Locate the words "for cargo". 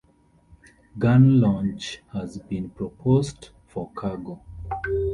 3.67-4.41